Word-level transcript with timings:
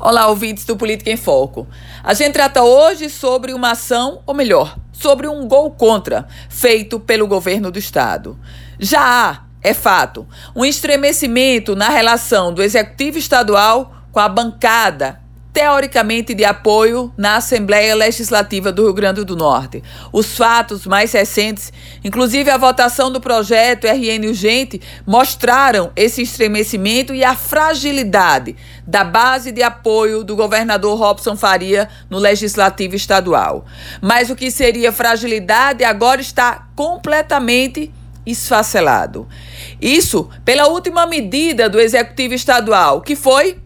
Olá, 0.00 0.28
ouvintes 0.28 0.64
do 0.64 0.76
Política 0.76 1.10
em 1.10 1.16
Foco. 1.16 1.66
A 2.04 2.14
gente 2.14 2.32
trata 2.32 2.62
hoje 2.62 3.10
sobre 3.10 3.52
uma 3.52 3.72
ação, 3.72 4.22
ou 4.24 4.32
melhor, 4.32 4.78
sobre 4.92 5.26
um 5.26 5.48
gol 5.48 5.72
contra 5.72 6.28
feito 6.48 7.00
pelo 7.00 7.26
governo 7.26 7.68
do 7.68 7.80
estado. 7.80 8.38
Já 8.78 9.00
há, 9.00 9.42
é 9.60 9.74
fato, 9.74 10.24
um 10.54 10.64
estremecimento 10.64 11.74
na 11.74 11.88
relação 11.88 12.54
do 12.54 12.62
executivo 12.62 13.18
estadual 13.18 13.92
com 14.12 14.20
a 14.20 14.28
bancada 14.28 15.20
teoricamente 15.58 16.34
de 16.34 16.44
apoio 16.44 17.12
na 17.16 17.34
Assembleia 17.34 17.92
Legislativa 17.92 18.70
do 18.70 18.84
Rio 18.84 18.94
Grande 18.94 19.24
do 19.24 19.34
Norte. 19.34 19.82
Os 20.12 20.36
fatos 20.36 20.86
mais 20.86 21.10
recentes, 21.10 21.72
inclusive 22.04 22.48
a 22.48 22.56
votação 22.56 23.10
do 23.10 23.20
projeto 23.20 23.88
RN 23.88 24.28
Urgente, 24.28 24.80
mostraram 25.04 25.90
esse 25.96 26.22
estremecimento 26.22 27.12
e 27.12 27.24
a 27.24 27.34
fragilidade 27.34 28.54
da 28.86 29.02
base 29.02 29.50
de 29.50 29.60
apoio 29.60 30.22
do 30.22 30.36
governador 30.36 30.96
Robson 30.96 31.34
Faria 31.34 31.88
no 32.08 32.18
Legislativo 32.18 32.94
Estadual. 32.94 33.66
Mas 34.00 34.30
o 34.30 34.36
que 34.36 34.52
seria 34.52 34.92
fragilidade 34.92 35.82
agora 35.82 36.20
está 36.20 36.68
completamente 36.76 37.92
esfacelado. 38.24 39.26
Isso 39.82 40.30
pela 40.44 40.68
última 40.68 41.04
medida 41.04 41.68
do 41.68 41.80
Executivo 41.80 42.34
Estadual, 42.34 43.00
que 43.00 43.16
foi 43.16 43.58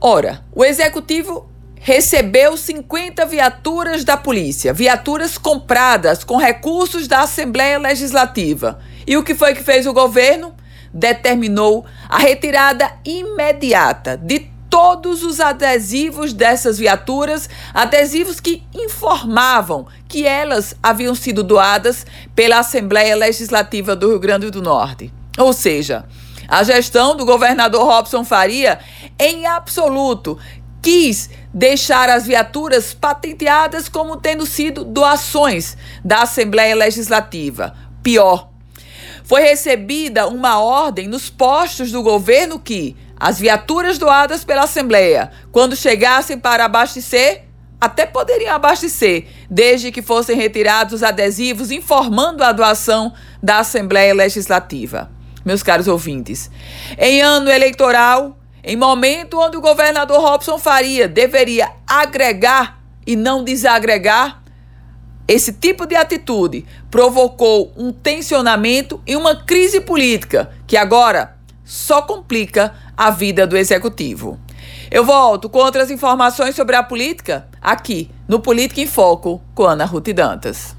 Ora, 0.00 0.44
o 0.54 0.64
executivo 0.64 1.48
recebeu 1.86 2.56
50 2.56 3.24
viaturas 3.26 4.04
da 4.04 4.16
polícia, 4.16 4.72
viaturas 4.72 5.38
compradas 5.38 6.24
com 6.24 6.36
recursos 6.36 7.06
da 7.06 7.20
Assembleia 7.20 7.78
Legislativa. 7.78 8.80
E 9.06 9.16
o 9.16 9.22
que 9.22 9.34
foi 9.34 9.54
que 9.54 9.62
fez 9.62 9.86
o 9.86 9.92
governo? 9.92 10.54
Determinou 10.92 11.86
a 12.08 12.18
retirada 12.18 12.90
imediata 13.04 14.16
de 14.16 14.50
todos 14.68 15.22
os 15.22 15.40
adesivos 15.40 16.32
dessas 16.32 16.76
viaturas, 16.78 17.48
adesivos 17.72 18.40
que 18.40 18.62
informavam 18.74 19.86
que 20.08 20.26
elas 20.26 20.74
haviam 20.82 21.14
sido 21.14 21.42
doadas 21.42 22.04
pela 22.34 22.58
Assembleia 22.58 23.16
Legislativa 23.16 23.94
do 23.94 24.08
Rio 24.08 24.18
Grande 24.18 24.50
do 24.50 24.60
Norte. 24.60 25.12
Ou 25.38 25.52
seja, 25.52 26.04
a 26.48 26.62
gestão 26.62 27.16
do 27.16 27.24
governador 27.24 27.84
Robson 27.84 28.24
Faria, 28.24 28.78
em 29.18 29.46
absoluto, 29.46 30.38
quis 30.86 31.28
deixar 31.52 32.08
as 32.08 32.26
viaturas 32.26 32.94
patenteadas 32.94 33.88
como 33.88 34.16
tendo 34.16 34.46
sido 34.46 34.84
doações 34.84 35.76
da 36.04 36.22
Assembleia 36.22 36.76
Legislativa. 36.76 37.74
Pior, 38.02 38.50
foi 39.24 39.42
recebida 39.42 40.28
uma 40.28 40.60
ordem 40.60 41.08
nos 41.08 41.28
postos 41.28 41.90
do 41.90 42.02
governo 42.02 42.60
que 42.60 42.96
as 43.18 43.40
viaturas 43.40 43.98
doadas 43.98 44.44
pela 44.44 44.62
Assembleia, 44.62 45.32
quando 45.50 45.74
chegassem 45.74 46.38
para 46.38 46.66
abastecer, 46.66 47.44
até 47.80 48.06
poderiam 48.06 48.54
abastecer, 48.54 49.26
desde 49.50 49.90
que 49.90 50.02
fossem 50.02 50.36
retirados 50.36 50.94
os 50.94 51.02
adesivos 51.02 51.70
informando 51.70 52.44
a 52.44 52.52
doação 52.52 53.12
da 53.42 53.58
Assembleia 53.58 54.14
Legislativa 54.14 55.15
meus 55.46 55.62
caros 55.62 55.86
ouvintes. 55.86 56.50
Em 56.98 57.22
ano 57.22 57.48
eleitoral, 57.48 58.36
em 58.64 58.76
momento 58.76 59.38
onde 59.38 59.56
o 59.56 59.60
governador 59.60 60.20
Robson 60.20 60.58
Faria 60.58 61.06
deveria 61.06 61.70
agregar 61.86 62.82
e 63.06 63.14
não 63.14 63.44
desagregar, 63.44 64.42
esse 65.28 65.52
tipo 65.52 65.86
de 65.86 65.94
atitude 65.94 66.66
provocou 66.90 67.72
um 67.76 67.92
tensionamento 67.92 69.00
e 69.06 69.16
uma 69.16 69.36
crise 69.36 69.80
política 69.80 70.50
que 70.66 70.76
agora 70.76 71.36
só 71.64 72.02
complica 72.02 72.74
a 72.96 73.10
vida 73.10 73.46
do 73.46 73.56
executivo. 73.56 74.38
Eu 74.90 75.04
volto 75.04 75.48
com 75.48 75.58
outras 75.58 75.90
informações 75.90 76.54
sobre 76.54 76.76
a 76.76 76.82
política 76.82 77.48
aqui 77.60 78.10
no 78.26 78.40
Política 78.40 78.80
em 78.80 78.86
Foco 78.86 79.40
com 79.54 79.64
Ana 79.64 79.84
Ruth 79.84 80.08
Dantas. 80.08 80.76